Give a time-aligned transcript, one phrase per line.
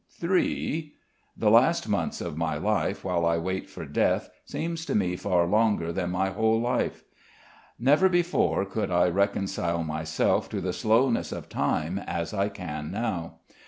[0.19, 0.93] three....
[1.37, 5.45] The last months of my life, while I wait for death, seem to me far
[5.45, 7.03] longer than my whole life.
[7.77, 13.35] Never before could I reconcile myself to the slowness of time as I can now.